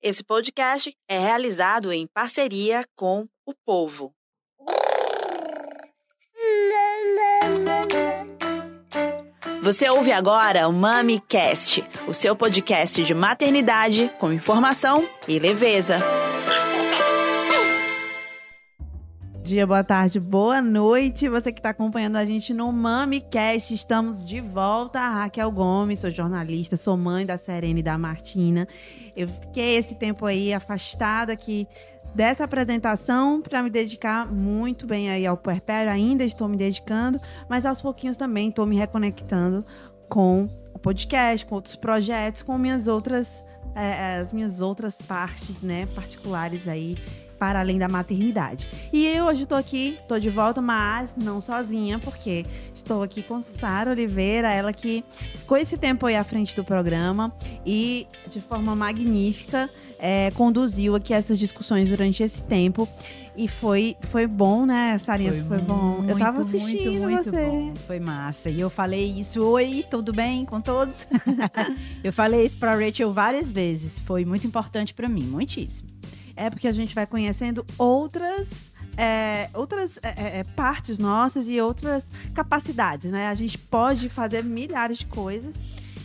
[0.00, 4.14] Esse podcast é realizado em parceria com o povo.
[9.60, 15.98] Você ouve agora o MamiCast, o seu podcast de maternidade com informação e leveza.
[19.48, 21.26] Dia, boa tarde, boa noite.
[21.26, 25.00] Você que está acompanhando a gente no MamiCast, estamos de volta.
[25.00, 28.68] Raquel Gomes, sou jornalista, sou mãe da Serena e da Martina.
[29.16, 31.66] Eu fiquei esse tempo aí afastada aqui
[32.14, 35.90] dessa apresentação para me dedicar muito bem aí ao puerpério.
[35.90, 39.64] Ainda estou me dedicando, mas aos pouquinhos também estou me reconectando
[40.10, 40.42] com
[40.74, 43.42] o podcast, com outros projetos, com minhas outras,
[43.74, 46.98] é, as minhas outras partes, né, particulares aí
[47.38, 48.68] para além da maternidade.
[48.92, 53.40] E eu hoje estou aqui, estou de volta, mas não sozinha, porque estou aqui com
[53.40, 57.32] Sara Oliveira, ela que ficou esse tempo aí à frente do programa
[57.64, 62.88] e de forma magnífica é, conduziu aqui essas discussões durante esse tempo.
[63.36, 65.30] E foi, foi bom, né, Sarinha?
[65.32, 65.98] Foi, foi bom.
[65.98, 67.46] Muito, eu tava assistindo muito, muito você.
[67.46, 67.72] Bom.
[67.86, 68.50] Foi massa.
[68.50, 71.06] E eu falei isso, oi, tudo bem com todos?
[72.02, 73.98] eu falei isso para Rachel várias vezes.
[73.98, 75.97] Foi muito importante para mim, muitíssimo
[76.38, 81.60] é porque a gente vai conhecendo outras é, outras é, é, é, partes nossas e
[81.60, 83.28] outras capacidades, né?
[83.28, 85.54] A gente pode fazer milhares de coisas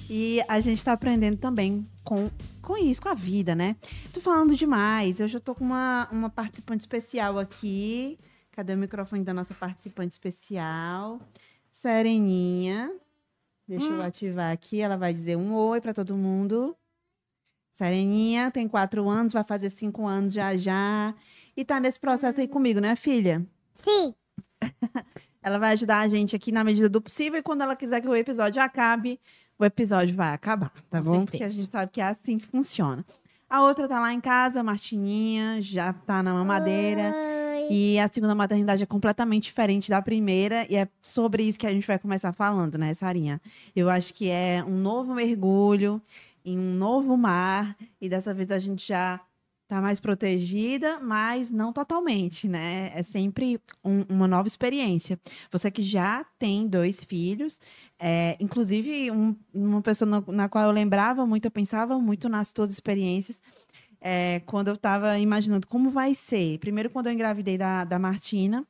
[0.08, 2.30] e a gente está aprendendo também com,
[2.61, 3.76] com isso, com a vida, né?
[4.14, 8.20] Tô falando demais, eu já tô com uma, uma participante especial aqui.
[8.52, 11.20] Cadê o microfone da nossa participante especial?
[11.81, 12.94] Sereninha.
[13.67, 13.95] Deixa hum.
[13.95, 16.78] eu ativar aqui, ela vai dizer um oi para todo mundo.
[17.74, 21.14] Sereninha tem quatro anos, vai fazer cinco anos já já.
[21.58, 23.46] E tá nesse processo aí comigo, né, filha?
[23.76, 24.14] Sim.
[25.42, 27.40] ela vai ajudar a gente aqui na medida do possível.
[27.40, 29.20] E quando ela quiser que o episódio acabe,
[29.58, 31.12] o episódio vai acabar, tá Com bom?
[31.12, 31.26] Certeza.
[31.26, 33.04] Porque a gente sabe que é assim que funciona.
[33.50, 37.14] A outra tá lá em casa, Martininha, já tá na mamadeira.
[37.16, 37.68] Oi.
[37.70, 40.66] E a segunda maternidade é completamente diferente da primeira.
[40.70, 43.42] E é sobre isso que a gente vai começar falando, né, Sarinha?
[43.76, 46.02] Eu acho que é um novo mergulho
[46.43, 49.20] em um novo mar e dessa vez a gente já
[49.73, 52.92] está mais protegida, mas não totalmente, né?
[52.93, 55.20] É sempre um, uma nova experiência.
[55.52, 57.59] Você que já tem dois filhos,
[57.98, 62.52] é, inclusive um, uma pessoa na, na, qual eu lembrava muito, eu pensava muito nas
[62.55, 63.42] suas experiências.
[63.99, 66.59] É, quando eu estava imaginando como vai ser.
[66.59, 68.67] Primeiro, quando eu engravidei da, da Martina.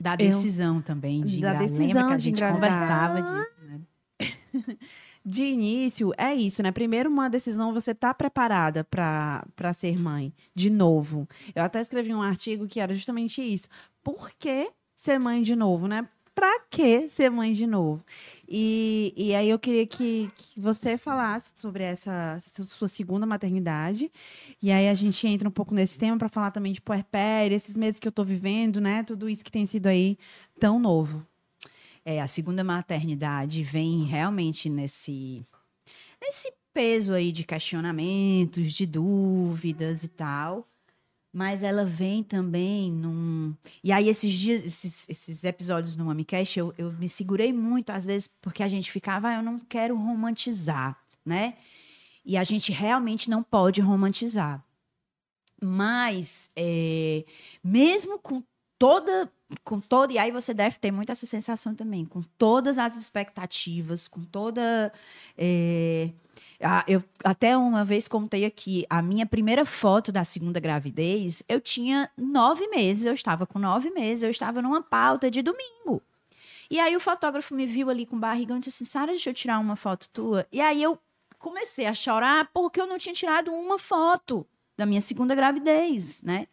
[0.00, 3.80] Da decisão eu, também de da decisão Lembra que a gente conversava disso, né?
[5.26, 6.70] de início, é isso, né?
[6.70, 11.28] Primeiro, uma decisão, você tá preparada para ser mãe, de novo.
[11.52, 13.68] Eu até escrevi um artigo que era justamente isso.
[14.04, 16.08] Por que ser mãe de novo, né?
[16.32, 18.04] Pra que ser mãe de novo?
[18.48, 24.12] E, e aí eu queria que, que você falasse sobre essa, essa, sua segunda maternidade.
[24.62, 27.76] E aí a gente entra um pouco nesse tema para falar também de puerpério, esses
[27.76, 29.02] meses que eu tô vivendo, né?
[29.02, 30.16] Tudo isso que tem sido aí
[30.60, 31.26] tão novo
[32.06, 35.44] é, a segunda maternidade vem realmente nesse,
[36.22, 40.68] nesse peso aí de questionamentos, de dúvidas e tal.
[41.32, 43.52] Mas ela vem também num.
[43.82, 48.06] E aí, esses dias, esses, esses episódios no MamiCast, eu, eu me segurei muito, às
[48.06, 51.56] vezes, porque a gente ficava, ah, eu não quero romantizar, né?
[52.24, 54.64] E a gente realmente não pode romantizar.
[55.60, 57.24] Mas, é,
[57.62, 58.42] mesmo com
[58.78, 59.30] toda
[59.64, 64.08] com todo e aí você deve ter muito essa sensação também com todas as expectativas
[64.08, 64.92] com toda
[65.38, 66.10] é,
[66.60, 71.60] a, eu até uma vez contei aqui a minha primeira foto da segunda gravidez eu
[71.60, 76.02] tinha nove meses eu estava com nove meses eu estava numa pauta de domingo.
[76.68, 79.34] E aí o fotógrafo me viu ali com barriga e disse assim Sara deixa eu
[79.34, 80.46] tirar uma foto tua.
[80.50, 80.98] E aí eu
[81.38, 84.44] comecei a chorar porque eu não tinha tirado uma foto
[84.76, 86.48] da minha segunda gravidez né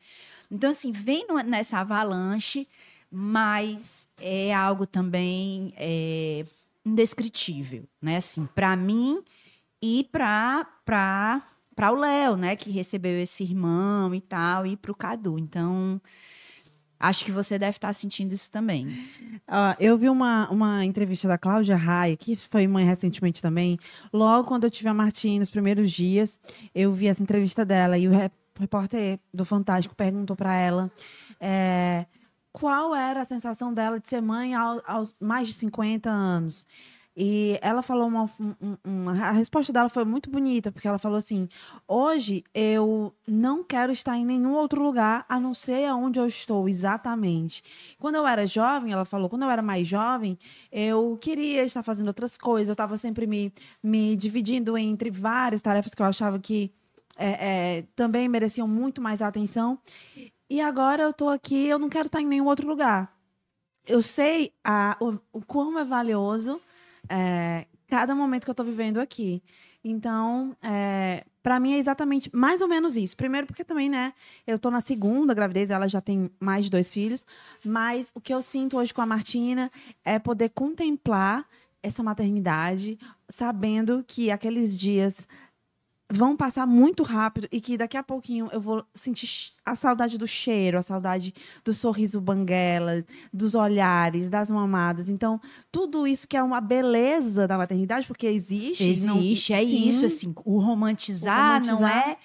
[0.54, 2.68] então, assim, vem nessa avalanche,
[3.10, 6.46] mas é algo também é,
[6.86, 8.18] indescritível, né?
[8.18, 9.24] Assim, para mim
[9.82, 14.96] e para para o Léo, né, que recebeu esse irmão e tal, e para o
[14.96, 15.40] Cadu.
[15.40, 16.00] Então,
[17.00, 18.86] acho que você deve estar sentindo isso também.
[19.48, 23.80] Uh, eu vi uma, uma entrevista da Cláudia Raia, que foi mãe recentemente também.
[24.14, 26.40] Logo quando eu tive a Martim nos primeiros dias,
[26.76, 28.12] eu vi essa entrevista dela e o
[28.60, 30.92] repórter do Fantástico perguntou para ela
[31.40, 32.06] é,
[32.52, 36.66] qual era a sensação dela de ser mãe aos, aos mais de 50 anos.
[37.16, 38.28] E ela falou uma,
[38.84, 41.48] uma, A resposta dela foi muito bonita, porque ela falou assim:
[41.88, 46.68] hoje eu não quero estar em nenhum outro lugar a não ser onde eu estou
[46.68, 47.64] exatamente.
[48.00, 50.38] Quando eu era jovem, ela falou, quando eu era mais jovem,
[50.72, 53.54] eu queria estar fazendo outras coisas, eu estava sempre me,
[53.84, 56.72] me dividindo entre várias tarefas que eu achava que
[57.18, 59.80] é, é, também mereciam muito mais atenção.
[60.50, 63.14] E agora eu tô aqui, eu não quero estar em nenhum outro lugar.
[63.86, 66.62] Eu sei a, o, o quão é valioso
[67.10, 69.44] é, cada momento que eu tô vivendo aqui.
[69.84, 73.18] Então, é, para mim é exatamente mais ou menos isso.
[73.18, 74.14] Primeiro, porque também, né,
[74.48, 77.26] eu tô na segunda gravidez, ela já tem mais de dois filhos,
[77.66, 79.70] mas o que eu sinto hoje com a Martina
[80.06, 81.46] é poder contemplar
[81.84, 85.28] essa maternidade, sabendo que aqueles dias
[86.14, 90.28] vão passar muito rápido e que daqui a pouquinho eu vou sentir a saudade do
[90.28, 91.34] cheiro, a saudade
[91.66, 95.10] do sorriso banguela, dos olhares, das mamadas.
[95.10, 98.88] Então, tudo isso que é uma beleza da maternidade, porque existe.
[98.88, 99.60] Existe, não...
[99.60, 99.90] é sim.
[99.90, 102.18] isso, assim, o romantizar, o romantizar, não é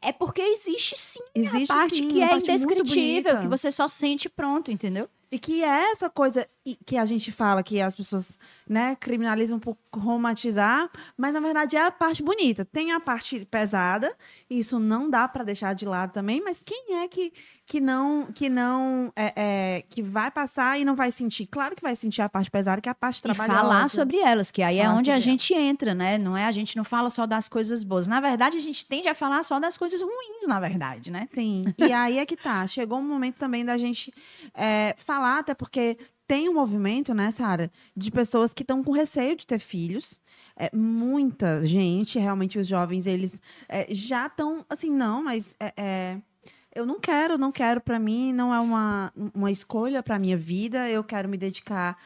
[0.00, 4.28] é porque existe sim existe, a parte sim, que é indescritível, que você só sente
[4.28, 5.08] pronto, entendeu?
[5.30, 6.48] E que é essa coisa
[6.84, 8.38] que a gente fala que as pessoas
[8.68, 12.64] né, criminalizam por romantizar, mas na verdade é a parte bonita.
[12.64, 14.14] Tem a parte pesada,
[14.48, 17.32] e isso não dá para deixar de lado também, mas quem é que,
[17.66, 21.46] que não que não é, é, que vai passar e não vai sentir?
[21.46, 23.58] Claro que vai sentir a parte pesada, que é a parte trabalhosa.
[23.58, 26.18] E falar sobre elas, que aí é onde a gente entra, né?
[26.18, 28.06] Não é a gente não fala só das coisas boas.
[28.06, 31.28] Na verdade, a gente tende a falar só das coisas ruins, na verdade, né?
[31.34, 31.64] Sim.
[31.78, 32.66] E aí é que tá.
[32.66, 34.12] Chegou um momento também da gente
[34.54, 39.34] é, falar, até porque tem um movimento, né, Sara, de pessoas que estão com receio
[39.34, 40.20] de ter filhos.
[40.56, 46.18] É, muita gente, realmente os jovens, eles é, já estão assim, não, mas é, é
[46.74, 50.88] eu não quero, não quero para mim, não é uma, uma escolha para minha vida,
[50.88, 51.96] eu quero me dedicar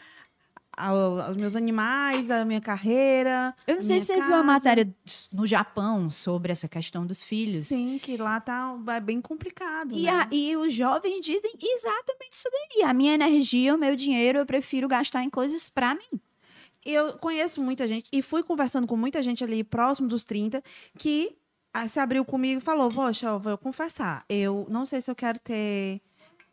[0.77, 3.55] ao, aos meus animais, à minha carreira.
[3.67, 4.89] Eu não sei se você viu a matéria
[5.33, 7.69] no Japão sobre essa questão dos filhos.
[7.69, 9.95] Sim, que lá tá é bem complicado.
[9.95, 10.11] E, né?
[10.11, 12.89] a, e os jovens dizem exatamente isso daí.
[12.89, 16.21] A minha energia, o meu dinheiro, eu prefiro gastar em coisas para mim.
[16.85, 20.63] Eu conheço muita gente e fui conversando com muita gente ali próximo dos 30
[20.99, 21.37] que
[21.75, 24.25] Aí se abriu comigo e falou: Poxa, eu vou confessar.
[24.29, 26.03] Eu não sei se eu quero ter.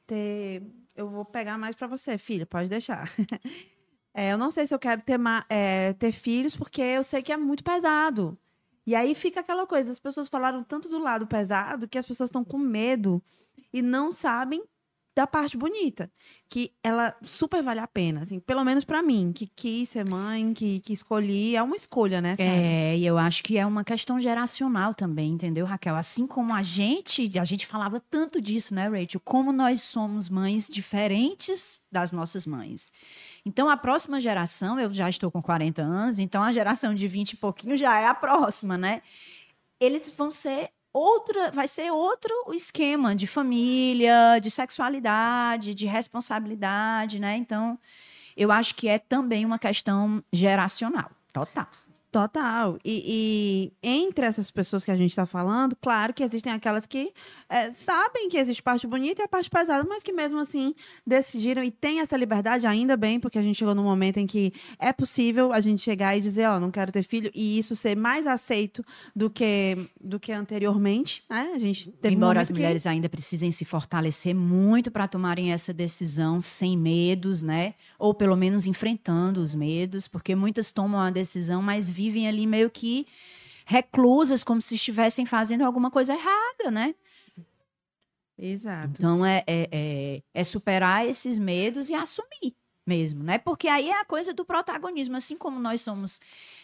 [0.08, 0.64] ter
[0.96, 3.10] eu vou pegar mais para você, filha, pode deixar.
[4.14, 5.20] é, eu não sei se eu quero ter,
[5.50, 8.38] é, ter filhos, porque eu sei que é muito pesado.
[8.86, 12.30] E aí fica aquela coisa: as pessoas falaram tanto do lado pesado que as pessoas
[12.30, 13.22] estão com medo
[13.72, 14.64] e não sabem
[15.20, 16.10] da parte bonita,
[16.48, 20.54] que ela super vale a pena, assim, pelo menos para mim, que quis ser mãe,
[20.54, 22.36] que, que escolhi, é uma escolha, né?
[22.40, 25.98] É, e eu acho que é uma questão geracional também, entendeu, Raquel?
[25.98, 29.20] Assim como a gente, a gente falava tanto disso, né, Rachel?
[29.20, 32.90] Como nós somos mães diferentes das nossas mães.
[33.46, 37.34] Então, a próxima geração, eu já estou com 40 anos, então a geração de 20
[37.34, 39.02] e pouquinho já é a próxima, né?
[39.82, 47.36] Eles vão ser outra, vai ser outro esquema de família, de sexualidade, de responsabilidade, né?
[47.36, 47.78] Então,
[48.36, 51.68] eu acho que é também uma questão geracional, total.
[52.12, 52.80] Total.
[52.84, 57.14] E, e, entre essas pessoas que a gente está falando, claro que existem aquelas que
[57.48, 60.74] é, sabem que existe parte bonita e a parte pesada, mas que mesmo assim
[61.06, 64.52] decidiram e têm essa liberdade, ainda bem, porque a gente chegou num momento em que
[64.80, 67.76] é possível a gente chegar e dizer, ó, oh, não quero ter filho, e isso
[67.76, 68.84] ser mais aceito
[69.16, 71.24] do que, do que anteriormente.
[71.30, 71.52] Né?
[71.54, 72.90] A gente teve Embora as mulheres que...
[72.90, 77.76] ainda precisem se fortalecer muito para tomarem essa decisão sem medos, né?
[78.00, 82.70] Ou pelo menos enfrentando os medos, porque muitas tomam a decisão, mas vivem ali meio
[82.70, 83.06] que
[83.66, 86.96] reclusas, como se estivessem fazendo alguma coisa errada, né?
[88.38, 88.94] Exato.
[88.94, 92.56] Então é, é, é, é, superar esses medos e assumir
[92.88, 93.38] mesmo, né?
[93.38, 96.22] Porque aí é a coisa do protagonismo, assim como nós somos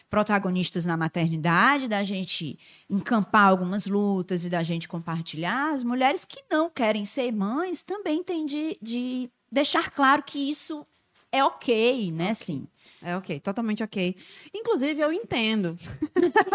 [0.09, 2.57] protagonistas na maternidade, da gente
[2.89, 8.23] encampar algumas lutas e da gente compartilhar, as mulheres que não querem ser mães também
[8.23, 10.87] têm de, de deixar claro que isso
[11.29, 12.23] é ok, né?
[12.23, 12.31] Okay.
[12.31, 12.67] Assim.
[13.05, 14.15] É ok, totalmente ok.
[14.51, 15.77] Inclusive, eu entendo.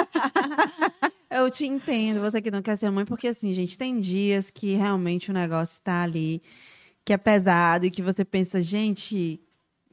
[1.30, 4.74] eu te entendo, você que não quer ser mãe, porque assim, gente, tem dias que
[4.74, 6.42] realmente o negócio está ali,
[7.04, 9.40] que é pesado e que você pensa, gente.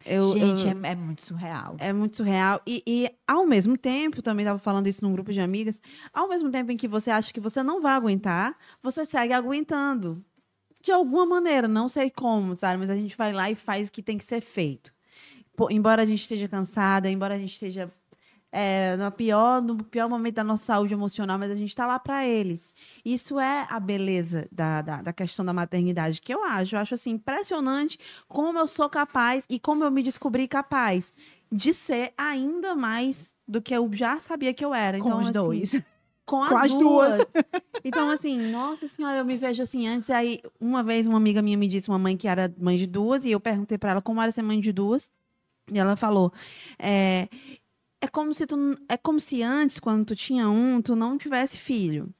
[0.03, 1.75] Eu, gente, eu, é, é, muito surreal.
[1.77, 2.59] É muito surreal.
[2.65, 5.79] E, e ao mesmo tempo, também estava falando isso num grupo de amigas,
[6.11, 10.25] ao mesmo tempo em que você acha que você não vai aguentar, você segue aguentando.
[10.81, 12.79] De alguma maneira, não sei como, sabe?
[12.79, 14.96] Mas a gente vai lá e faz o que tem que ser feito
[15.69, 17.91] embora a gente esteja cansada, embora a gente esteja
[18.51, 21.99] é, no, pior, no pior momento da nossa saúde emocional, mas a gente está lá
[21.99, 22.73] para eles.
[23.03, 26.75] Isso é a beleza da, da, da, questão da maternidade, que eu acho.
[26.75, 31.13] Eu acho assim, impressionante como eu sou capaz e como eu me descobri capaz
[31.51, 34.99] de ser ainda mais do que eu já sabia que eu era.
[34.99, 35.81] Com então, os assim, dois.
[36.27, 37.15] Com as, com as duas.
[37.15, 37.27] duas.
[37.85, 40.09] Então, assim, nossa senhora, eu me vejo assim antes.
[40.09, 43.23] Aí, uma vez, uma amiga minha me disse, uma mãe que era mãe de duas,
[43.23, 45.09] e eu perguntei para ela como era ser mãe de duas.
[45.71, 46.31] E ela falou:
[46.79, 47.27] é,
[48.01, 48.55] é como se tu,
[48.87, 52.13] é como se antes, quando tu tinha um, tu não tivesse filho.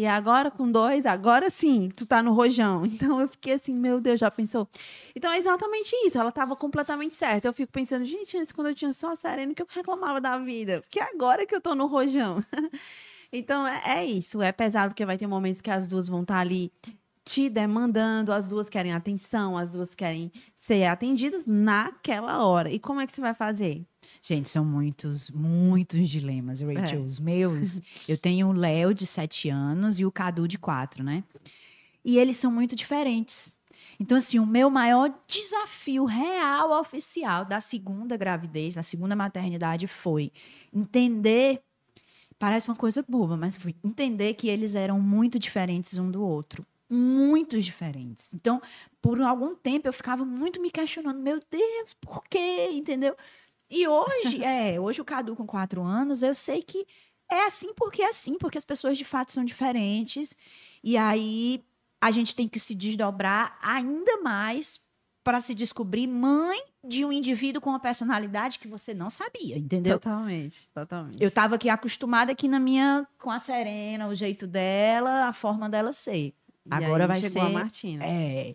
[0.00, 2.84] E agora com dois, agora sim, tu tá no rojão.
[2.88, 4.66] Então eu fiquei assim, meu Deus, já pensou?
[5.14, 7.48] Então é exatamente isso, ela tava completamente certa.
[7.48, 10.38] Eu fico pensando, gente, antes quando eu tinha só a Serena, que eu reclamava da
[10.38, 10.80] vida.
[10.80, 12.40] Porque agora que eu tô no rojão.
[13.30, 16.36] então é, é isso, é pesado, porque vai ter momentos que as duas vão estar
[16.36, 16.72] tá ali
[17.24, 22.70] te demandando, as duas querem atenção, as duas querem ser atendidas naquela hora.
[22.70, 23.84] E como é que você vai fazer?
[24.22, 27.02] Gente, são muitos, muitos dilemas, Rachel.
[27.02, 27.04] É.
[27.04, 31.24] Os meus, eu tenho o Léo de 7 anos e o Cadu de 4, né?
[32.04, 33.52] E eles são muito diferentes.
[33.98, 40.32] Então, assim, o meu maior desafio real, oficial da segunda gravidez, da segunda maternidade foi
[40.72, 41.62] entender.
[42.38, 46.64] Parece uma coisa boba, mas foi entender que eles eram muito diferentes um do outro
[46.90, 48.34] muito diferentes.
[48.34, 48.60] Então,
[49.00, 52.70] por algum tempo eu ficava muito me questionando, meu Deus, por quê?
[52.72, 53.16] Entendeu?
[53.70, 56.86] E hoje, é, hoje o Cadu com quatro anos, eu sei que
[57.30, 60.36] é assim porque é assim, porque as pessoas de fato são diferentes.
[60.82, 61.64] E aí
[62.00, 64.80] a gente tem que se desdobrar ainda mais
[65.22, 69.98] para se descobrir mãe de um indivíduo com uma personalidade que você não sabia, entendeu?
[69.98, 71.22] Totalmente, totalmente.
[71.22, 75.68] Eu estava aqui acostumada aqui na minha com a Serena, o jeito dela, a forma
[75.68, 76.34] dela ser.
[76.70, 78.04] Agora vai chegou ser a Martina.
[78.04, 78.54] É.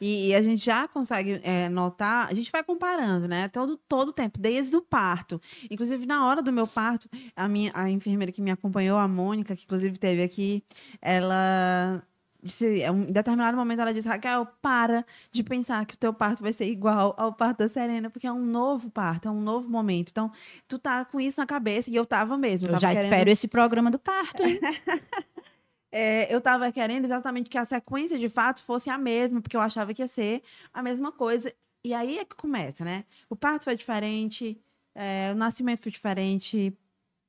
[0.00, 3.48] E, e, a gente já consegue é, notar, a gente vai comparando, né?
[3.48, 5.40] Todo todo tempo, desde o parto.
[5.70, 9.56] Inclusive, na hora do meu parto, a minha a enfermeira que me acompanhou, a Mônica,
[9.56, 10.62] que inclusive teve aqui,
[11.00, 12.02] ela
[12.42, 16.42] disse, em um determinado momento ela disse, Raquel, para de pensar que o teu parto
[16.42, 19.68] vai ser igual ao parto da Serena, porque é um novo parto, é um novo
[19.68, 20.10] momento.
[20.10, 20.30] Então,
[20.68, 22.68] tu tá com isso na cabeça, e eu tava mesmo.
[22.68, 23.04] Eu, eu já querendo...
[23.04, 24.60] espero esse programa do parto, hein?
[25.92, 29.60] É, eu estava querendo exatamente que a sequência de fatos fosse a mesma, porque eu
[29.60, 31.52] achava que ia ser a mesma coisa.
[31.84, 33.04] E aí é que começa, né?
[33.30, 34.60] O parto foi diferente,
[34.94, 36.76] é, o nascimento foi diferente,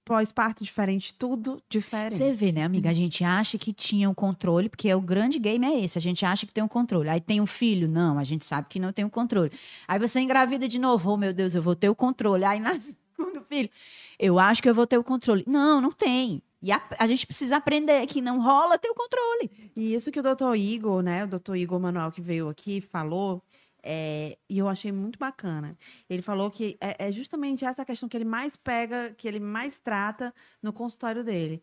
[0.08, 2.16] pós-parto diferente, tudo diferente.
[2.16, 2.90] Você vê, né, amiga?
[2.90, 5.98] A gente acha que tinha o um controle, porque o grande game é esse.
[5.98, 7.10] A gente acha que tem um controle.
[7.10, 7.90] Aí tem um filho?
[7.90, 9.52] Não, a gente sabe que não tem o um controle.
[9.86, 12.46] Aí você engravida de novo, oh meu Deus, eu vou ter o controle.
[12.46, 13.70] Aí nasce o segundo filho.
[14.18, 15.44] Eu acho que eu vou ter o controle.
[15.46, 16.42] Não, não tem.
[16.62, 19.72] E a, a, gente precisa aprender que não rola ter o controle.
[19.76, 21.24] E isso que o doutor Igor, né?
[21.24, 23.44] O doutor Igor Manuel que veio aqui, falou,
[23.84, 25.78] é, e eu achei muito bacana.
[26.10, 29.78] Ele falou que é, é, justamente essa questão que ele mais pega, que ele mais
[29.78, 31.62] trata no consultório dele.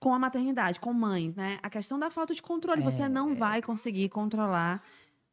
[0.00, 1.58] Com a maternidade, com mães, né?
[1.62, 2.82] A questão da falta de controle.
[2.82, 4.82] É, você não vai conseguir controlar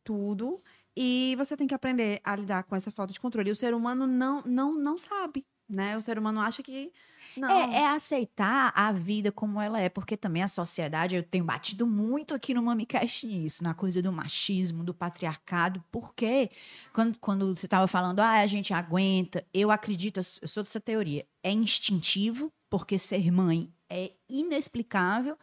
[0.03, 0.61] tudo.
[0.95, 3.49] E você tem que aprender a lidar com essa falta de controle.
[3.49, 5.97] E o ser humano não, não, não sabe né?
[5.97, 6.91] O ser humano acha que.
[7.37, 7.49] Não.
[7.49, 11.87] É, é, aceitar a vida como ela é, porque também a sociedade, eu tenho batido
[11.87, 16.51] muito aqui no MamiCast nisso, na coisa do machismo, do patriarcado, porque
[16.91, 21.25] quando, quando você estava falando, ah, a gente aguenta, eu acredito, eu sou dessa teoria,
[21.41, 25.37] é instintivo, porque ser mãe é inexplicável,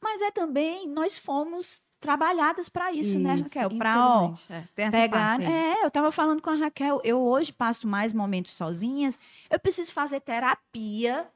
[0.00, 3.78] mas é também, nós fomos trabalhadas para isso, né, isso, né, Raquel?
[3.78, 4.90] Para é.
[4.90, 5.40] pegar.
[5.40, 9.18] É, eu estava falando com a Raquel, eu hoje passo mais momentos sozinhas,
[9.48, 11.26] eu preciso fazer terapia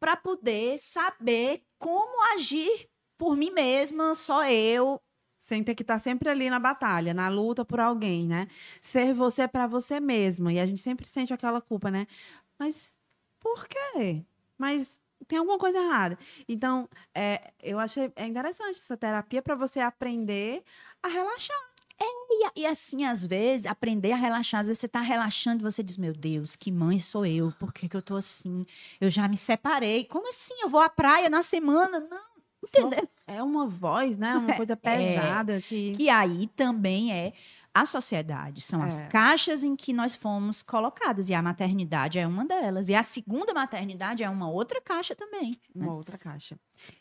[0.00, 2.88] para poder saber como agir
[3.18, 5.00] por mim mesma, só eu.
[5.38, 8.48] Sem ter que estar tá sempre ali na batalha, na luta por alguém, né?
[8.80, 10.50] Ser você para você mesma.
[10.50, 12.06] E a gente sempre sente aquela culpa, né?
[12.58, 12.96] Mas
[13.38, 14.24] por quê?
[14.56, 16.18] Mas tem alguma coisa errada.
[16.48, 20.62] Então, é, eu achei é interessante essa terapia para você aprender
[21.02, 21.56] a relaxar.
[22.00, 25.70] É, e, e, assim, às vezes, aprender a relaxar, às vezes você tá relaxando e
[25.70, 27.52] você diz, meu Deus, que mãe sou eu?
[27.58, 28.66] Por que, que eu tô assim?
[29.00, 30.04] Eu já me separei.
[30.04, 30.54] Como assim?
[30.60, 32.00] Eu vou à praia na semana?
[32.00, 32.34] Não.
[32.64, 33.08] Entendeu?
[33.26, 34.36] É uma voz, né?
[34.36, 34.76] Uma coisa é.
[34.76, 35.56] pesada.
[35.58, 35.92] É, que...
[35.92, 37.32] que aí também é
[37.74, 38.86] a sociedade, são é.
[38.86, 42.88] as caixas em que nós fomos colocadas, e a maternidade é uma delas.
[42.88, 45.50] E a segunda maternidade é uma outra caixa também.
[45.74, 45.84] Né?
[45.84, 46.56] Uma outra caixa.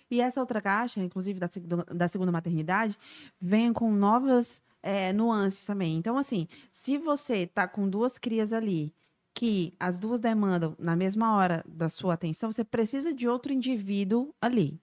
[0.09, 1.47] E essa outra caixa, inclusive da,
[1.93, 2.97] da segunda maternidade,
[3.39, 5.95] vem com novas é, nuances também.
[5.95, 8.91] Então, assim, se você tá com duas crias ali,
[9.33, 14.33] que as duas demandam na mesma hora da sua atenção, você precisa de outro indivíduo
[14.41, 14.79] ali.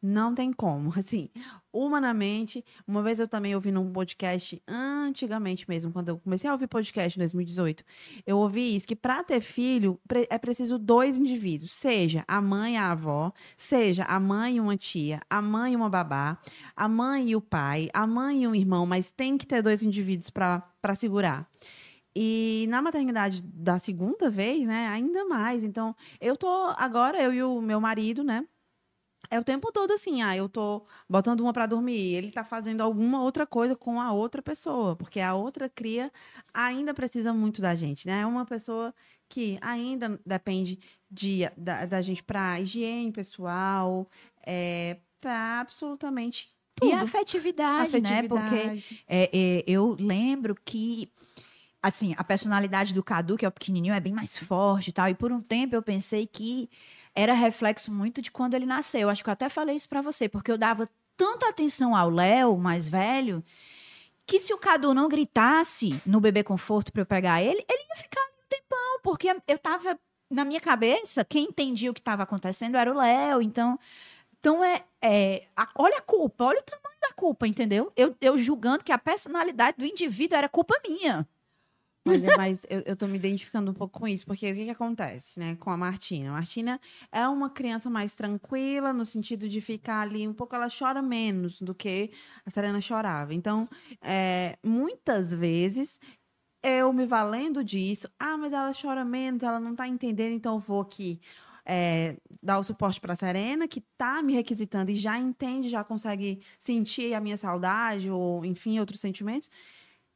[0.00, 0.92] Não tem como.
[0.98, 1.28] Assim,
[1.72, 6.68] humanamente, uma vez eu também ouvi num podcast, antigamente mesmo, quando eu comecei a ouvir
[6.68, 7.84] podcast em 2018,
[8.26, 10.00] eu ouvi isso, que para ter filho
[10.30, 14.76] é preciso dois indivíduos, seja a mãe e a avó, seja a mãe e uma
[14.76, 16.38] tia, a mãe e uma babá,
[16.76, 19.82] a mãe e o pai, a mãe e um irmão, mas tem que ter dois
[19.82, 21.48] indivíduos para segurar.
[22.14, 25.62] E na maternidade da segunda vez, né, ainda mais.
[25.62, 28.44] Então, eu tô agora, eu e o meu marido, né,
[29.30, 32.80] é o tempo todo assim, ah, eu tô botando uma para dormir, ele tá fazendo
[32.80, 36.10] alguma outra coisa com a outra pessoa, porque a outra cria
[36.52, 38.20] ainda precisa muito da gente, né?
[38.20, 38.94] É uma pessoa
[39.28, 40.78] que ainda depende
[41.10, 44.08] de, da, da gente para higiene pessoal,
[44.46, 46.90] é, para absolutamente tudo.
[46.90, 48.22] E a afetividade, né?
[48.22, 49.04] Porque Afetividade.
[49.06, 51.12] é, é, eu lembro que,
[51.82, 55.08] assim, a personalidade do Cadu, que é o pequenininho, é bem mais forte e tal.
[55.08, 56.70] E por um tempo eu pensei que
[57.20, 59.08] era reflexo muito de quando ele nasceu.
[59.10, 62.56] Acho que eu até falei isso pra você, porque eu dava tanta atenção ao Léo,
[62.56, 63.42] mais velho,
[64.24, 67.96] que se o Cadu não gritasse no bebê conforto pra eu pegar ele, ele ia
[67.96, 69.98] ficar um tempão, porque eu tava
[70.30, 73.78] na minha cabeça, quem entendia o que estava acontecendo era o Léo, então
[74.38, 77.90] então é, é a- olha a culpa, olha o tamanho da culpa, entendeu?
[77.96, 81.26] Eu, eu julgando que a personalidade do indivíduo era culpa minha.
[82.10, 84.70] Olha, mas eu, eu tô me identificando um pouco com isso, porque o que, que
[84.70, 86.30] acontece, né, com a Martina?
[86.30, 86.80] A Martina
[87.12, 91.60] é uma criança mais tranquila, no sentido de ficar ali um pouco, ela chora menos
[91.60, 92.10] do que
[92.46, 93.34] a Serena chorava.
[93.34, 93.68] Então,
[94.00, 95.98] é, muitas vezes,
[96.62, 100.60] eu me valendo disso, ah, mas ela chora menos, ela não tá entendendo, então eu
[100.60, 101.20] vou aqui.
[101.66, 105.84] é, dar o suporte para a Serena, que tá me requisitando e já entende, já
[105.84, 109.50] consegue sentir a minha saudade, ou enfim, outros sentimentos.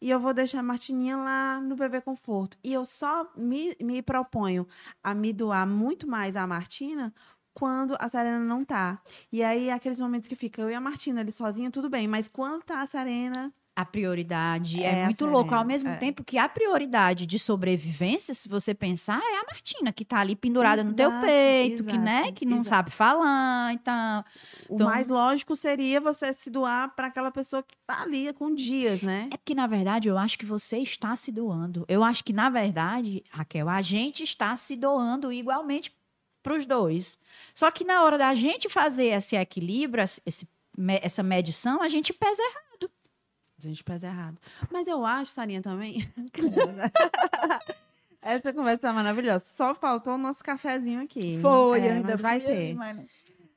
[0.03, 2.59] E eu vou deixar a Martininha lá no bebê conforto.
[2.65, 4.67] E eu só me, me proponho
[5.01, 7.15] a me doar muito mais à Martina
[7.55, 9.01] quando a Serena não tá.
[9.31, 12.09] E aí, aqueles momentos que fica eu e a Martina ali sozinha, tudo bem.
[12.09, 13.55] Mas quando tá a Serena.
[13.75, 15.55] A prioridade É é, muito louco.
[15.55, 15.97] Ao mesmo é.
[15.97, 20.37] tempo que a prioridade de sobrevivência, se você pensar, é a Martina, que tá ali
[20.37, 22.69] pendurada no teu Exato, peito, que, né, exato, que não exato.
[22.69, 24.25] sabe falar e tal.
[24.69, 28.55] O Então- mais lógico seria você se doar para aquela pessoa que tá ali com
[28.55, 29.29] dias, né?
[29.33, 31.87] É porque, na verdade, eu acho que você está se doando.
[31.89, 35.91] Eu acho que, na verdade, Raquel, a gente está se doando igualmente
[36.43, 37.17] para os dois.
[37.55, 40.47] Só que na hora da gente fazer esse equilíbrio, esse-
[41.01, 42.91] essa medição, a gente pesa errado.
[43.65, 44.39] A gente pesa errado.
[44.71, 46.07] Mas eu acho, Sarinha, também.
[48.21, 49.45] Essa conversa tá maravilhosa.
[49.45, 51.39] Só faltou o nosso cafezinho aqui.
[51.87, 52.77] É, mas vai ter.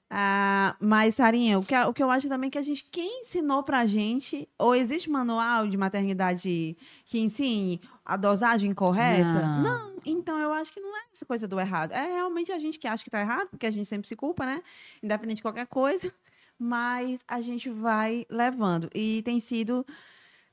[0.10, 3.22] Ah, mas, Sarinha, o que, o que eu acho também é que a gente, quem
[3.22, 9.42] ensinou pra gente, ou existe manual de maternidade que ensine a dosagem correta?
[9.62, 9.96] Não.
[10.06, 11.92] Então eu acho que não é essa coisa do errado.
[11.92, 14.46] É realmente a gente que acha que tá errado, porque a gente sempre se culpa,
[14.46, 14.62] né?
[15.02, 16.14] Independente de qualquer coisa.
[16.58, 18.90] Mas a gente vai levando.
[18.94, 19.86] E tem sido.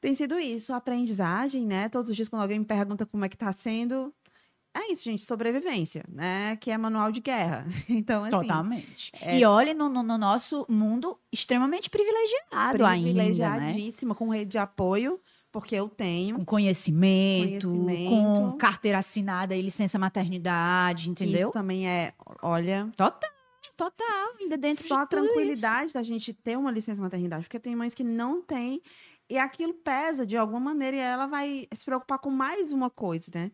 [0.00, 1.88] Tem sido isso, aprendizagem, né?
[1.88, 4.12] Todos os dias, quando alguém me pergunta como é que tá sendo,
[4.74, 6.56] é isso, gente, sobrevivência, né?
[6.56, 7.64] Que é manual de guerra.
[7.88, 9.12] Então, assim, Totalmente.
[9.20, 13.22] é- E olhe no, no- no nosso mundo extremamente privilegiado ainda,
[13.60, 14.14] né?
[14.16, 15.20] com rede de apoio,
[15.52, 16.34] porque eu tenho.
[16.34, 18.08] Com conhecimento, Conhecimento.
[18.10, 21.48] com carteira assinada e licença maternidade, entendeu?
[21.48, 22.12] Isso também é,
[22.42, 23.30] olha, Total,
[23.90, 25.08] total, ainda dentro só a de isso.
[25.10, 28.80] tranquilidade da gente ter uma licença maternidade, porque tem mães que não têm
[29.28, 33.30] e aquilo pesa de alguma maneira e ela vai se preocupar com mais uma coisa,
[33.34, 33.50] né?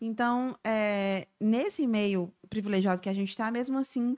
[0.00, 4.16] Então, é, nesse meio privilegiado que a gente está, mesmo assim,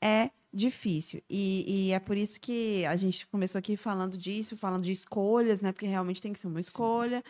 [0.00, 1.20] é difícil.
[1.28, 5.60] E, e é por isso que a gente começou aqui falando disso, falando de escolhas,
[5.60, 5.72] né?
[5.72, 7.22] Porque realmente tem que ser uma escolha.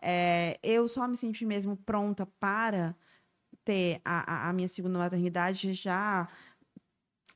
[0.00, 2.96] É, eu só me senti mesmo pronta para
[3.64, 6.26] ter a, a- a minha segunda maternidade já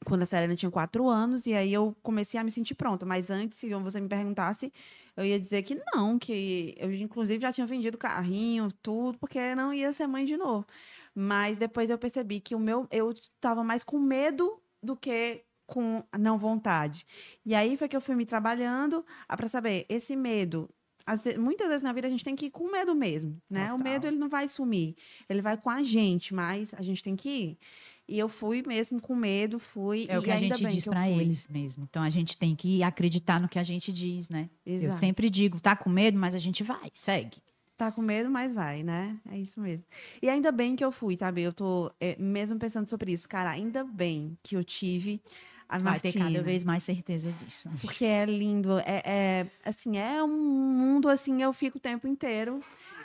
[0.05, 3.05] quando a Serena tinha quatro anos, e aí eu comecei a me sentir pronta.
[3.07, 4.73] Mas antes, se você me perguntasse,
[5.17, 9.73] eu ia dizer que não, que eu, inclusive, já tinha vendido carrinho, tudo, porque não
[9.73, 10.67] ia ser mãe de novo.
[11.14, 16.03] Mas depois eu percebi que o meu, eu estava mais com medo do que com
[16.19, 17.07] não vontade.
[17.45, 20.69] E aí foi que eu fui me trabalhando para saber, esse medo.
[21.07, 23.73] às muitas vezes na vida a gente tem que ir com medo mesmo, né?
[23.73, 23.93] O Total.
[23.93, 24.95] medo ele não vai sumir,
[25.29, 27.59] ele vai com a gente, mas a gente tem que ir.
[28.07, 30.07] E eu fui mesmo com medo, fui.
[30.09, 31.21] É o que a gente diz eu fui.
[31.21, 31.85] eles mesmo.
[31.88, 34.51] Então a gente tem que acreditar no que a gente diz, né?
[34.64, 34.95] Eu Exato.
[35.01, 37.38] sempre digo, tá com medo, mas a gente vai, segue.
[37.77, 39.19] Tá com medo, mas vai, né?
[39.31, 39.87] É isso mesmo.
[40.23, 41.43] E ainda bem que eu fui, sabe?
[41.43, 43.29] Eu tô é, mesmo pensando sobre isso.
[43.29, 45.21] Cara, ainda bem que eu tive
[45.69, 46.25] a Vai ter Martina.
[46.27, 47.69] cada vez mais certeza disso.
[47.81, 48.79] Porque é lindo.
[48.81, 52.61] É, é, assim, é um mundo assim, eu fico o tempo inteiro.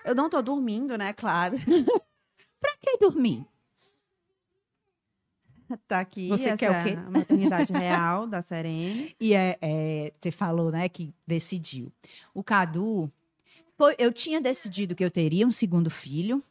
[0.05, 1.13] Eu não tô dormindo, né?
[1.13, 1.55] Claro.
[2.62, 3.45] Pra que dormir?
[5.88, 6.95] Tá aqui Você quer o quê?
[7.10, 9.15] maternidade real da Serene.
[9.19, 11.91] E é, é, você falou, né, que decidiu.
[12.34, 13.12] O Cadu,
[13.77, 16.43] foi- eu tinha decidido que eu teria um segundo filho,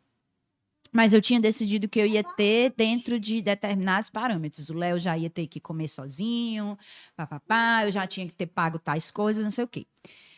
[0.93, 4.71] mas eu tinha decidido que eu ia ter dentro de determinados parâmetros.
[4.71, 6.79] O Léo já ia ter que comer sozinho,
[7.17, 9.87] papapá, eu já tinha que ter pago tais coisas, não sei o quê.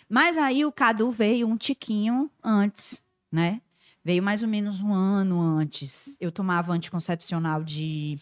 [0.09, 3.61] Mas aí o Cadu veio um tiquinho antes, né?
[4.05, 6.17] Veio mais ou menos um ano antes.
[6.21, 8.19] Eu tomava anticoncepcional de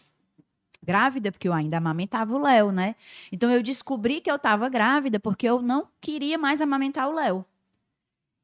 [0.89, 2.95] grávida, porque eu ainda amamentava o Léo, né?
[3.31, 7.45] Então eu descobri que eu estava grávida porque eu não queria mais amamentar o Léo.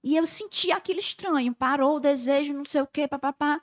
[0.04, 3.60] E eu senti aquilo estranho, parou o desejo, não sei o quê, papapá.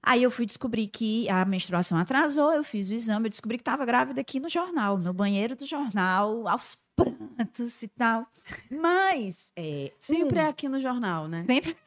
[0.00, 3.62] Aí eu fui descobrir que a menstruação atrasou, eu fiz o exame, eu descobri que
[3.62, 8.26] estava grávida aqui no jornal, no banheiro do jornal, aos prantos e tal.
[8.70, 11.44] Mas é, Sempre um, é aqui no jornal, né?
[11.48, 11.76] sempre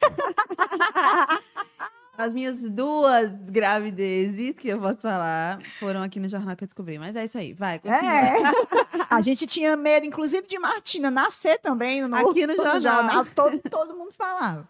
[2.18, 6.98] As minhas duas gravidezes, que eu posso falar, foram aqui no jornal que eu descobri.
[6.98, 7.78] Mas é isso aí, vai.
[7.78, 8.00] continua.
[8.00, 8.36] É.
[9.10, 13.24] A gente tinha medo, inclusive, de Martina nascer também no, Aqui no jornal.
[13.34, 14.68] todo, todo mundo falava.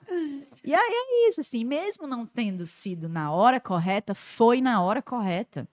[0.65, 5.01] E aí é isso, assim, mesmo não tendo sido na hora correta, foi na hora
[5.01, 5.69] correta.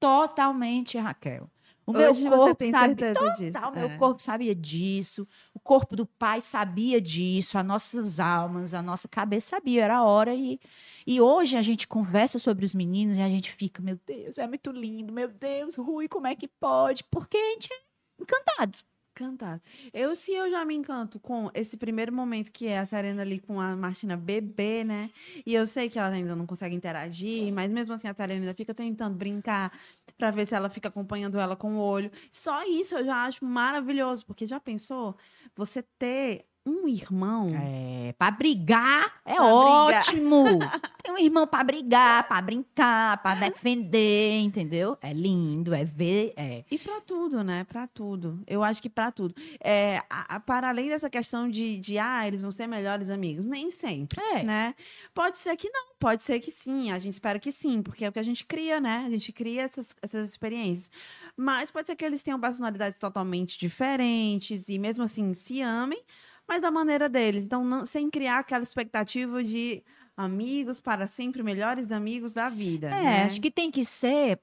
[0.00, 1.48] Totalmente, Raquel.
[1.86, 3.52] O meu Hoje você corpo tem sabe, certeza disso.
[3.52, 3.96] total, meu É.
[3.98, 9.50] corpo sabia disso, o corpo do pai sabia disso, as nossas almas, a nossa cabeça
[9.56, 10.34] sabia, era a hora.
[10.34, 10.58] E,
[11.06, 14.46] e hoje a gente conversa sobre os meninos e a gente fica, meu Deus, é
[14.46, 17.04] muito lindo, meu Deus, Rui, como é que pode?
[17.04, 17.76] Porque a gente é
[18.22, 18.78] encantado.
[19.16, 19.62] Encantado.
[19.92, 23.38] Eu, se eu já me encanto com esse primeiro momento que é a Serena ali
[23.38, 25.08] com a Martina bebê, né?
[25.46, 28.54] E eu sei que ela ainda não consegue interagir, mas mesmo assim a Serena ainda
[28.54, 29.72] fica tentando brincar
[30.18, 32.10] pra ver se ela fica acompanhando ela com o olho.
[32.28, 35.16] Só isso eu já acho maravilhoso, porque já pensou
[35.54, 37.50] você ter um irmão?
[37.54, 40.00] É, pra brigar é Pra brigar.
[40.00, 40.44] ótimo.
[41.04, 44.96] Tem um irmão pra brigar, pra brincar, pra defender, entendeu?
[45.02, 46.64] É lindo, é ver, é.
[46.70, 47.64] E pra tudo, né?
[47.64, 48.42] Pra tudo.
[48.46, 49.34] Eu acho que pra tudo.
[49.62, 53.44] É, a- a- para além dessa questão de, de, ah, eles vão ser melhores amigos.
[53.44, 54.18] Nem sempre.
[54.32, 54.42] É.
[54.42, 54.74] né?
[55.12, 58.08] Pode ser que não, pode ser que sim, a gente espera que sim, porque é
[58.08, 59.04] o que a gente cria, né?
[59.06, 60.90] A gente cria essas, essas experiências.
[61.36, 66.00] Mas pode ser que eles tenham personalidades totalmente diferentes e mesmo assim se amem,
[66.48, 67.44] mas da maneira deles.
[67.44, 69.82] Então, não- sem criar aquela expectativa de
[70.16, 72.88] amigos para sempre, melhores amigos da vida.
[72.88, 73.24] É, né?
[73.24, 74.40] acho que tem que ser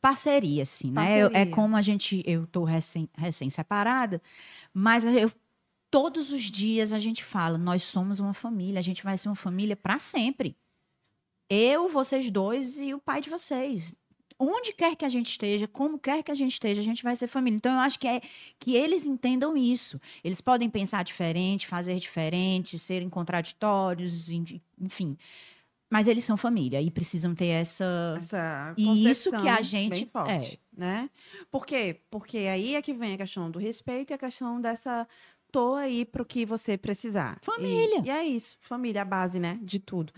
[0.00, 1.18] parceria, assim, né?
[1.20, 1.54] Eu- é Parceria.
[1.54, 4.20] como a gente, eu tô recém, recém-separada,
[4.74, 5.30] mas eu,
[5.90, 9.36] todos os dias a gente fala, nós somos uma família, a gente vai ser uma
[9.36, 10.56] família para sempre.
[11.48, 13.94] Eu, vocês dois e o pai de vocês.
[14.44, 17.14] Onde quer que a gente esteja, como quer que a gente esteja, a gente vai
[17.14, 17.56] ser família.
[17.56, 18.20] Então, eu acho que é
[18.58, 20.00] que eles entendam isso.
[20.24, 25.16] Eles podem pensar diferente, fazer diferente, serem contraditórios, en- enfim.
[25.90, 28.14] Mas eles são família e precisam ter essa.
[28.16, 31.10] essa E isso que a gente- bem forte, né?
[31.50, 32.00] Por quê?
[32.10, 35.06] Porque aí é que vem a questão do respeito e a questão dessa
[35.52, 37.38] tô aí pro que você precisar.
[37.42, 38.02] E- Família.
[38.06, 40.10] E, é isso, família, a base, né, de tudo.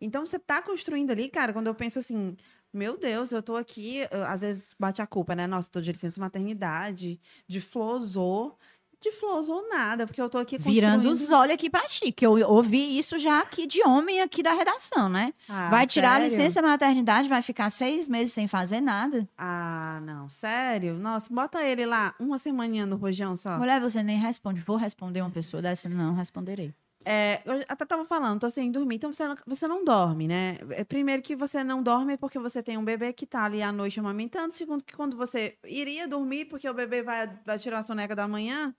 [0.00, 2.34] Então você tá construindo ali, cara, quando eu penso assim,
[2.78, 5.46] meu Deus, eu tô aqui, às vezes bate a culpa, né?
[5.46, 8.56] Nossa, tô de licença maternidade, de flosou,
[9.00, 11.14] de flosou nada, porque eu tô aqui Virando construindo...
[11.14, 14.52] os olhos aqui pra ti, que eu ouvi isso já aqui de homem aqui da
[14.52, 15.32] redação, né?
[15.48, 16.28] Ah, vai tirar a sério?
[16.28, 19.28] licença maternidade, vai ficar seis meses sem fazer nada.
[19.36, 20.94] Ah, não, sério?
[20.94, 23.58] Nossa, bota ele lá uma semaninha no rojão só.
[23.58, 24.60] Mulher, você nem responde.
[24.60, 25.88] Vou responder uma pessoa dessa?
[25.88, 26.74] Não, responderei.
[27.04, 30.58] É, eu até tava falando, tô sem dormir, então você não, você não dorme, né?
[30.70, 33.72] É, Primeiro que você não dorme porque você tem um bebê que tá ali à
[33.72, 34.52] noite amamentando.
[34.52, 38.28] Segundo que quando você iria dormir porque o bebê vai, vai tirar a soneca da
[38.28, 38.74] manhã,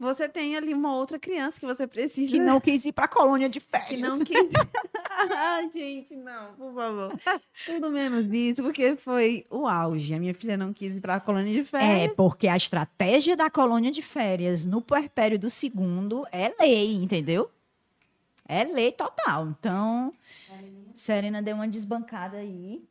[0.00, 2.32] você tem ali uma outra criança que você precisa.
[2.32, 4.00] Que não quis ir pra colônia de que férias.
[4.18, 4.36] não quis.
[5.36, 7.12] Ai, gente, não, por favor.
[7.66, 10.14] Tudo menos isso, porque foi o auge.
[10.14, 12.12] A minha filha não quis ir pra colônia de É, férias.
[12.16, 17.50] porque a estratégia da colônia de férias no puerpério do segundo é lei, entendeu?
[18.48, 19.48] É lei total.
[19.48, 20.12] Então,
[20.96, 22.82] Serena deu uma desbancada aí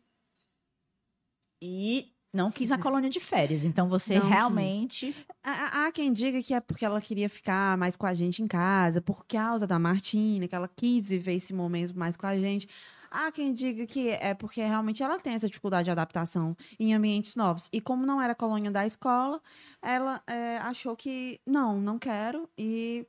[1.61, 3.63] e não quis a colônia de férias.
[3.63, 5.15] Então, você Não realmente...
[5.43, 8.41] Há, há- há quem diga que é porque ela queria ficar mais com a gente
[8.41, 12.37] em casa, por causa da Martina, que ela quis viver esse momento mais com a
[12.37, 12.67] gente.
[13.11, 17.35] Há quem diga que é porque realmente ela tem essa dificuldade de adaptação em ambientes
[17.35, 17.67] novos.
[17.73, 19.41] E como não era colônia da escola,
[19.81, 22.47] ela é, achou que não, não quero.
[22.55, 23.07] E,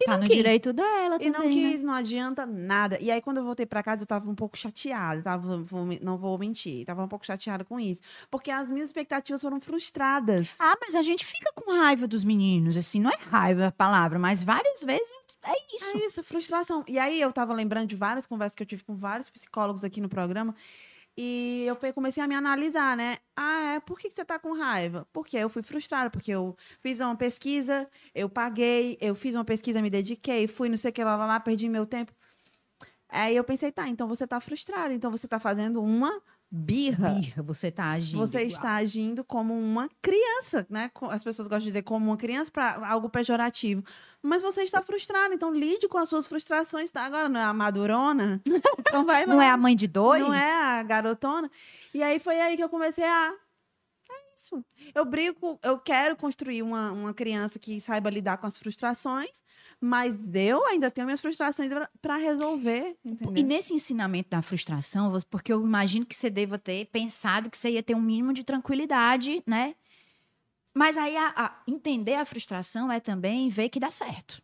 [0.00, 0.36] e tá não no quis.
[0.36, 1.50] direito dela E também, não né?
[1.50, 2.98] quis, não adianta nada.
[3.00, 5.62] E aí, quando eu voltei pra casa, eu tava um pouco chateada, tava,
[6.00, 8.00] não vou mentir, tava um pouco chateada com isso.
[8.30, 10.56] Porque as minhas expectativas foram frustradas.
[10.58, 14.18] Ah, mas a gente fica com raiva dos meninos, assim, não é raiva a palavra,
[14.18, 15.10] mas várias vezes
[15.42, 15.96] é isso.
[15.96, 16.84] É isso, frustração.
[16.86, 20.00] E aí eu tava lembrando de várias conversas que eu tive com vários psicólogos aqui
[20.00, 20.54] no programa.
[21.16, 23.18] E eu comecei a me analisar, né?
[23.36, 23.80] Ah, é?
[23.80, 25.06] Por que, que você tá com raiva?
[25.12, 29.82] Porque eu fui frustrada, porque eu fiz uma pesquisa, eu paguei, eu fiz uma pesquisa,
[29.82, 32.12] me dediquei, fui não sei o que lá, lá, lá, perdi meu tempo.
[33.08, 37.10] Aí eu pensei, tá, então você tá frustrada, então você tá fazendo uma birra.
[37.10, 38.18] Birra, você tá agindo.
[38.18, 38.48] Você igual.
[38.48, 40.90] está agindo como uma criança, né?
[41.10, 43.84] As pessoas gostam de dizer como uma criança para algo pejorativo.
[44.22, 47.04] Mas você está frustrado, então lide com as suas frustrações, tá?
[47.04, 48.40] Agora não é a madurona,
[48.78, 49.34] então vai lá.
[49.34, 50.22] Não é a mãe de dois?
[50.22, 51.50] Não é a garotona.
[51.94, 53.32] E aí foi aí que eu comecei a.
[54.40, 54.64] Isso.
[54.94, 59.42] Eu brigo, eu quero construir uma, uma criança que saiba lidar com as frustrações,
[59.80, 63.36] mas eu ainda tenho minhas frustrações para resolver, entendeu?
[63.36, 67.70] E nesse ensinamento da frustração, porque eu imagino que você deva ter pensado que você
[67.70, 69.74] ia ter um mínimo de tranquilidade, né?
[70.74, 74.40] Mas aí a- a- entender a frustração é também ver que dá certo.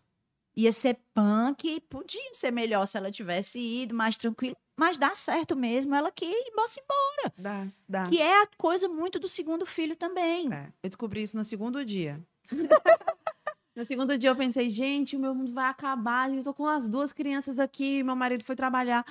[0.57, 5.57] Ia ser punk, podia ser melhor se ela tivesse ido mais tranquilo, mas dá certo
[5.57, 6.27] mesmo ela que
[6.69, 7.35] se embora.
[7.39, 8.05] Dá, dá.
[8.09, 10.53] Que é a coisa muito do segundo filho também.
[10.53, 12.21] É, eu descobri isso no segundo dia.
[13.75, 16.89] no segundo dia eu pensei, gente, o meu mundo vai acabar, eu tô com as
[16.89, 19.05] duas crianças aqui, meu marido foi trabalhar.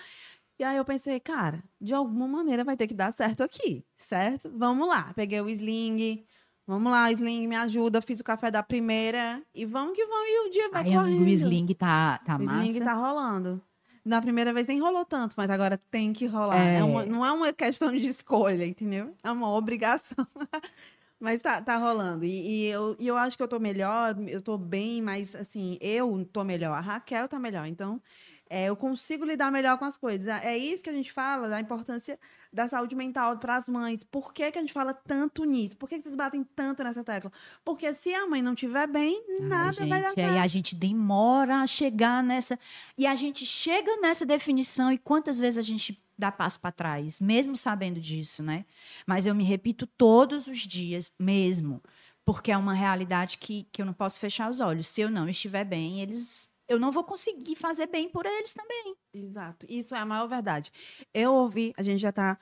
[0.58, 4.50] E aí eu pensei, cara, de alguma maneira vai ter que dar certo aqui, certo?
[4.56, 5.12] Vamos lá.
[5.14, 6.26] Peguei o sling,
[6.66, 10.48] vamos lá, sling, me ajuda, fiz o café da primeira e vamos que vamos e
[10.48, 11.24] o dia vai Aí correndo.
[11.24, 12.66] o sling tá, tá o massa.
[12.68, 13.62] sling tá rolando.
[14.06, 16.60] Na primeira vez nem rolou tanto, mas agora tem que rolar.
[16.60, 16.78] É.
[16.78, 19.16] É uma- não é uma questão de escolha, entendeu?
[19.24, 20.28] É uma obrigação.
[21.20, 22.24] mas tá, tá rolando.
[22.24, 25.78] E, e eu, e eu acho que eu tô melhor, eu tô bem, mas assim,
[25.82, 26.74] eu tô melhor.
[26.76, 27.66] A Raquel tá melhor.
[27.66, 28.00] Então,
[28.50, 30.28] é, eu consigo lidar melhor com as coisas.
[30.28, 32.20] É isso que a gente fala da importância
[32.54, 34.04] da saúde mental para as mães.
[34.04, 35.76] Por que, que a gente fala tanto nisso?
[35.78, 37.32] Por que, que vocês batem tanto nessa tecla?
[37.64, 40.38] Porque se a mãe não estiver bem, nada Ai, vai dar gente, certo.
[40.38, 42.58] a gente demora a chegar nessa.
[42.98, 47.20] E a gente chega nessa definição e quantas vezes a gente dá passo para trás,
[47.20, 48.66] mesmo sabendo disso, né?
[49.06, 51.82] Mas eu me repito todos os dias, mesmo.
[52.24, 54.88] Porque é uma realidade que, que eu não posso fechar os olhos.
[54.88, 56.50] Se eu não estiver bem, eles.
[56.68, 58.96] Eu não vou conseguir fazer bem por eles também.
[59.14, 60.72] Exato, isso é a maior verdade.
[61.14, 62.38] Eu ouvi, a gente já está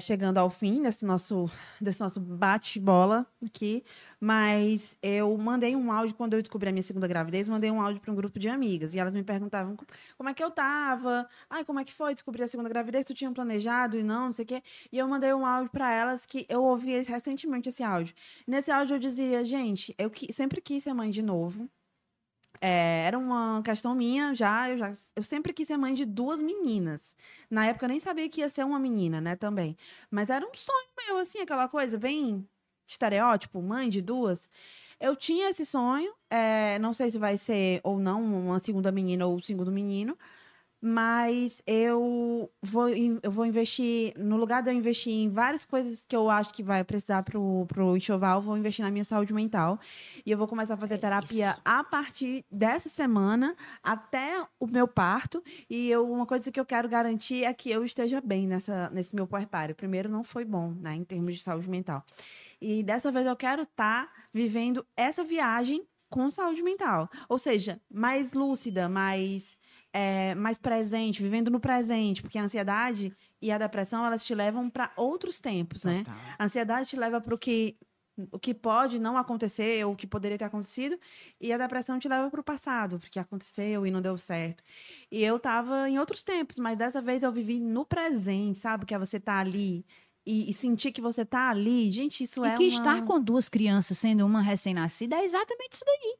[0.00, 1.50] chegando ao fim desse nosso,
[1.80, 3.82] desse nosso bate-bola aqui,
[4.20, 8.00] mas eu mandei um áudio quando eu descobri a minha segunda gravidez, mandei um áudio
[8.00, 11.26] para um grupo de amigas e elas me perguntavam co- como é que eu tava,
[11.48, 14.32] ai, como é que foi descobrir a segunda gravidez, tu tinha planejado e não, não
[14.32, 17.82] sei o quê, e eu mandei um áudio para elas que eu ouvi recentemente esse
[17.82, 18.14] áudio.
[18.46, 21.68] Nesse áudio eu dizia, gente, eu sempre quis ser mãe de novo,
[22.64, 24.92] é, era uma questão minha já eu, já.
[25.16, 27.16] eu sempre quis ser mãe de duas meninas.
[27.50, 29.76] Na época eu nem sabia que ia ser uma menina, né, também.
[30.08, 32.48] Mas era um sonho meu, assim, aquela coisa bem
[32.86, 34.48] estereótipo, mãe de duas.
[35.00, 39.26] Eu tinha esse sonho, é, não sei se vai ser ou não uma segunda menina
[39.26, 40.16] ou um segundo menino,
[40.84, 46.16] mas eu vou, eu vou investir, no lugar de eu investir em várias coisas que
[46.16, 49.78] eu acho que vai precisar pro, pro enxoval, eu vou investir na minha saúde mental.
[50.26, 51.60] E eu vou começar a fazer É terapia isso.
[51.64, 55.40] a partir dessa semana até o meu parto.
[55.70, 59.14] E eu, uma coisa que eu quero garantir é que eu esteja bem nessa, nesse
[59.14, 59.76] meu puerpário.
[59.76, 62.04] Primeiro não foi bom, né, em termos de saúde mental.
[62.60, 67.08] E dessa vez eu quero estar vivendo essa viagem com saúde mental.
[67.28, 69.56] Ou seja, mais lúcida, mais,
[69.92, 72.22] é, mais presente, vivendo no presente.
[72.22, 76.02] Porque a ansiedade e a depressão, elas te levam para outros tempos, né?
[76.38, 77.76] A ansiedade te leva para o que
[78.30, 80.98] o que pode não acontecer ou o que poderia ter acontecido
[81.40, 84.62] e a depressão te leva para o passado, porque aconteceu e não deu certo.
[85.10, 88.84] E eu tava em outros tempos, mas dessa vez eu vivi no presente, sabe?
[88.84, 89.84] Que é você tá ali
[90.26, 91.90] e, e sentir que você tá ali.
[91.90, 92.68] Gente, isso E é que uma...
[92.68, 96.16] estar com duas crianças, sendo uma recém-nascida, é exatamente isso daí.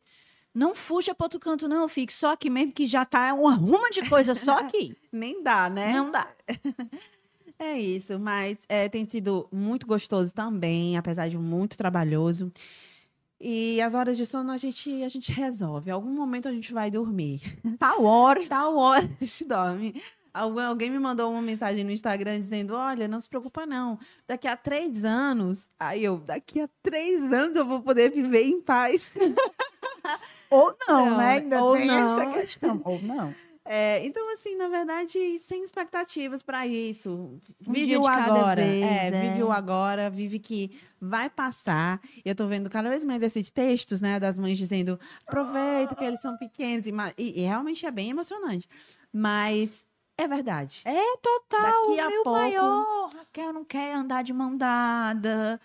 [0.55, 1.88] Não fuja para outro canto, não.
[1.88, 4.97] Fique só aqui mesmo, que já tá uma ruma de coisa só aqui.
[5.11, 5.93] nem dá, né?
[5.93, 6.29] Não dá.
[7.59, 12.53] É isso, mas é, tem sido muito gostoso também, apesar de muito trabalhoso.
[13.41, 15.88] E as horas de sono a gente, a gente resolve.
[15.88, 17.41] Algum momento a gente vai dormir.
[17.79, 18.45] Tal hora.
[18.49, 20.03] Tal hora a gente dorme.
[20.35, 23.99] Alguém me mandou uma mensagem no Instagram dizendo: Olha, não se preocupa, não.
[24.27, 25.69] Daqui a três anos.
[25.79, 29.12] Aí eu, daqui a três anos eu vou poder viver em paz.
[30.51, 31.33] Ou não, Não, né?
[31.35, 32.21] Ainda ou tem não.
[32.21, 32.83] essa questão.
[32.85, 33.35] Ou não.
[33.65, 37.41] É, então, assim, na verdade, sem expectativas para isso.
[37.61, 38.61] Vive o agora.
[38.61, 39.11] vez, é, é.
[39.31, 42.01] vive o agora, vive que vai passar.
[42.25, 46.21] Eu tô vendo cada vez mais esses textos, né, das mães dizendo: aproveita que eles
[46.21, 46.87] são pequenos.
[46.88, 48.69] E, e- e realmente é bem emocionante.
[49.12, 49.87] Mas
[50.19, 50.83] é verdade.
[50.85, 51.87] É total.
[51.88, 53.11] Daqui a meu pouco- maior.
[53.17, 55.61] Raquel não quer andar de mão dada.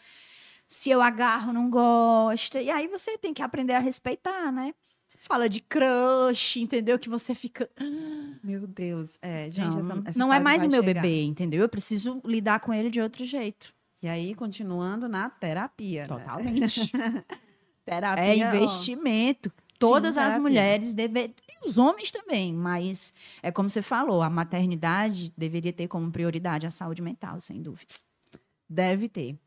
[0.68, 2.62] Se eu agarro, não gosta.
[2.62, 4.74] E aí você tem que aprender a respeitar, né?
[5.20, 7.00] Fala de crush, entendeu?
[7.00, 7.70] Que você fica.
[8.44, 9.18] Meu Deus.
[9.22, 11.02] É, gente, não, essa- essa não é mais o meu chegar.
[11.02, 11.62] bebê, entendeu?
[11.62, 13.74] Eu preciso lidar com ele de outro jeito.
[14.02, 16.02] E aí, continuando na terapia.
[16.02, 16.08] né?
[16.08, 16.92] Totalmente.
[17.86, 18.24] Terapia.
[18.24, 19.52] É ó, investimento.
[19.80, 20.42] Todas as terapia.
[20.42, 21.34] mulheres devem.
[21.50, 26.66] E os homens também, mas é como você falou, a maternidade deveria ter como prioridade
[26.66, 27.94] a saúde mental, sem dúvida.
[28.70, 29.38] Deve ter.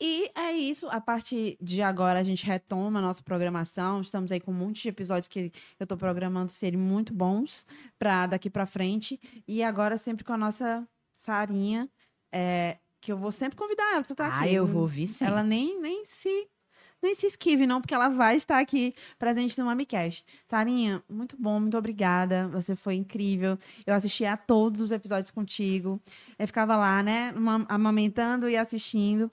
[0.00, 0.88] E é isso.
[0.88, 4.00] A partir de agora, a gente retoma a nossa programação.
[4.00, 7.66] Estamos aí com um monte de episódios que eu estou programando serem muito bons
[7.98, 9.20] para daqui para frente.
[9.46, 11.88] E agora, sempre com a nossa Sarinha,
[12.32, 14.54] é, que eu vou sempre convidar ela pra estar Ah, aqui.
[14.54, 15.24] eu vou ouvir sim.
[15.24, 16.48] Ela nem, nem se
[17.00, 20.24] nem se esquive, não, porque ela vai estar aqui presente no MamiCast.
[20.48, 22.48] Sarinha, muito bom, muito obrigada.
[22.48, 23.56] Você foi incrível.
[23.86, 26.00] Eu assisti a todos os episódios contigo.
[26.36, 29.30] Eu ficava lá, né, ama- amamentando e assistindo.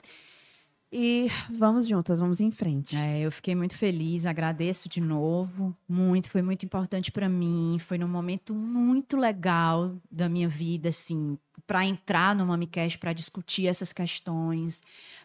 [0.92, 2.96] E vamos juntas, vamos em frente.
[2.96, 7.98] É, eu fiquei muito feliz, agradeço de novo, muito, foi muito importante para mim, foi
[7.98, 13.92] num momento muito legal da minha vida, assim, para entrar no MamiCast, para discutir essas
[13.92, 14.82] questões,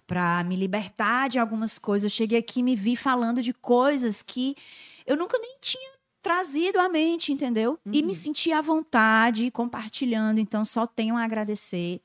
[0.06, 2.04] para me libertar de algumas coisas.
[2.10, 4.56] Eu cheguei aqui e me vi falando de coisas que
[5.06, 5.92] eu nunca nem tinha
[6.22, 7.78] trazido à mente, entendeu?
[7.92, 8.06] E Uhum.
[8.08, 12.00] me senti à vontade compartilhando, então só tenho a agradecer.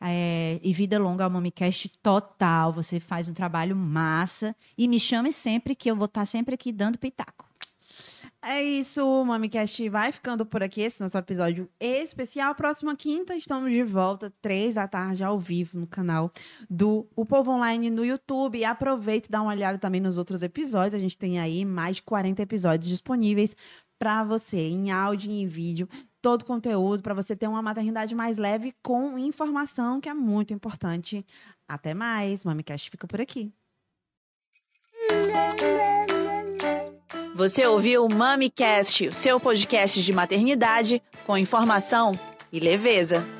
[0.00, 2.72] É, e vida longa ao MamiCast total.
[2.72, 4.56] Você faz um trabalho massa.
[4.76, 7.50] E me chame sempre, que eu vou estar sempre aqui dando pitaco.
[8.42, 10.80] É isso, o MamiCast vai ficando por aqui.
[10.80, 12.54] Esse nosso episódio especial.
[12.54, 16.32] Próxima quinta, estamos de volta, três da tarde, ao vivo, no canal
[16.68, 18.58] do O Povo Online no YouTube.
[18.58, 20.94] E aproveita e dá uma olhada também nos outros episódios.
[20.94, 23.54] A gente tem aí mais de 40 episódios disponíveis
[23.98, 25.86] para você, em áudio e em vídeo.
[26.22, 31.24] Todo conteúdo para você ter uma maternidade mais leve com informação, que é muito importante.
[31.66, 33.52] Até mais, MamiCast fica por aqui.
[37.34, 42.12] Você ouviu o MamiCast, o seu podcast de maternidade com informação
[42.52, 43.39] e leveza.